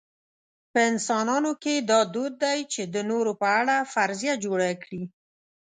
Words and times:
په 0.71 0.79
انسانانو 0.91 1.51
کې 1.63 1.75
دا 1.89 1.99
دود 2.13 2.33
دی 2.43 2.59
چې 2.73 2.81
د 2.93 2.95
نورو 3.09 3.31
په 3.41 3.47
اړه 3.59 3.75
فرضیه 3.93 4.33
جوړه 4.43 4.69
کړي. 4.83 5.03